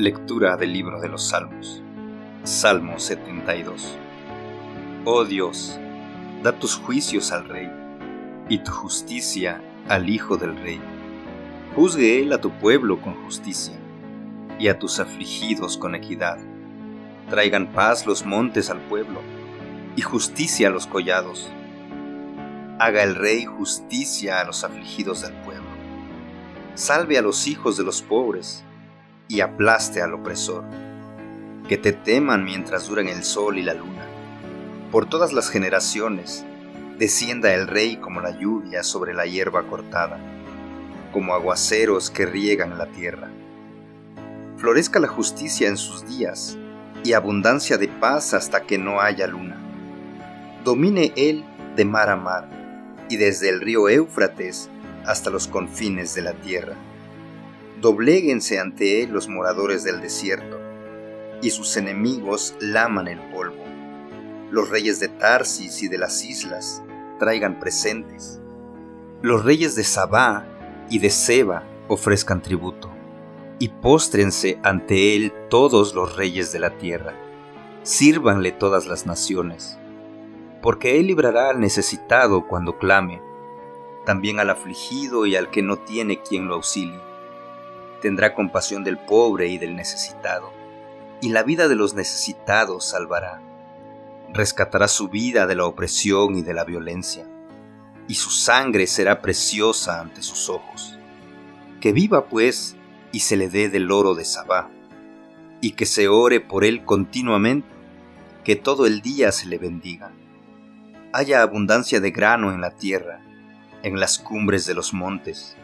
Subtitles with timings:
[0.00, 1.82] Lectura del libro de los Salmos.
[2.42, 3.98] Salmo 72.
[5.04, 5.78] Oh Dios,
[6.42, 7.70] da tus juicios al Rey,
[8.48, 9.60] y tu justicia
[9.90, 10.80] al Hijo del Rey.
[11.76, 13.74] Juzgue él a tu pueblo con justicia,
[14.58, 16.38] y a tus afligidos con equidad.
[17.28, 19.20] Traigan paz los montes al pueblo,
[19.96, 21.46] y justicia a los collados.
[22.78, 25.68] Haga el Rey justicia a los afligidos del pueblo.
[26.74, 28.64] Salve a los hijos de los pobres,
[29.30, 30.64] y aplaste al opresor.
[31.68, 34.04] Que te teman mientras duren el sol y la luna.
[34.90, 36.44] Por todas las generaciones,
[36.98, 40.18] descienda el Rey como la lluvia sobre la hierba cortada,
[41.12, 43.28] como aguaceros que riegan la tierra.
[44.56, 46.58] Florezca la justicia en sus días,
[47.04, 49.56] y abundancia de paz hasta que no haya luna.
[50.64, 51.44] Domine él
[51.76, 52.48] de mar a mar,
[53.08, 54.68] y desde el río Éufrates
[55.06, 56.74] hasta los confines de la tierra
[57.80, 60.58] dobléguense ante él los moradores del desierto,
[61.42, 63.64] y sus enemigos laman el polvo.
[64.50, 66.82] Los reyes de Tarsis y de las islas
[67.18, 68.40] traigan presentes.
[69.22, 70.44] Los reyes de Sabá
[70.90, 72.90] y de Seba ofrezcan tributo,
[73.58, 77.14] y póstrense ante él todos los reyes de la tierra.
[77.82, 79.78] Sírvanle todas las naciones,
[80.60, 83.22] porque él librará al necesitado cuando clame,
[84.04, 87.09] también al afligido y al que no tiene quien lo auxilie
[88.00, 90.52] tendrá compasión del pobre y del necesitado,
[91.20, 93.40] y la vida de los necesitados salvará.
[94.32, 97.26] Rescatará su vida de la opresión y de la violencia,
[98.08, 100.98] y su sangre será preciosa ante sus ojos.
[101.80, 102.76] Que viva, pues,
[103.12, 104.68] y se le dé del oro de Sabá,
[105.60, 107.68] y que se ore por él continuamente,
[108.44, 110.10] que todo el día se le bendiga.
[111.12, 113.20] Haya abundancia de grano en la tierra,
[113.82, 115.56] en las cumbres de los montes,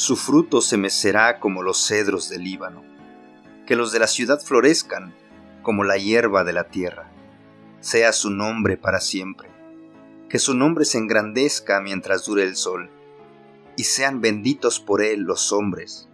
[0.00, 2.82] su fruto se mecerá como los cedros del Líbano,
[3.66, 5.14] que los de la ciudad florezcan
[5.60, 7.12] como la hierba de la tierra.
[7.80, 9.50] Sea su nombre para siempre,
[10.30, 12.88] que su nombre se engrandezca mientras dure el sol,
[13.76, 16.08] y sean benditos por él los hombres.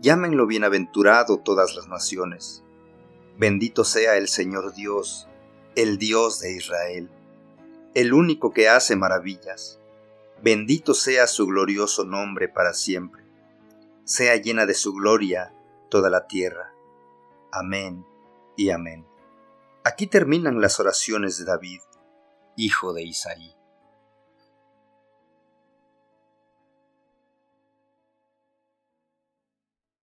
[0.00, 2.62] Llámenlo bienaventurado todas las naciones.
[3.36, 5.26] Bendito sea el Señor Dios,
[5.74, 7.10] el Dios de Israel,
[7.92, 9.80] el único que hace maravillas
[10.42, 13.24] Bendito sea su glorioso nombre para siempre.
[14.04, 15.52] Sea llena de su gloria
[15.90, 16.72] toda la tierra.
[17.50, 18.04] Amén
[18.56, 19.06] y amén.
[19.84, 21.80] Aquí terminan las oraciones de David,
[22.56, 23.55] hijo de Isaí.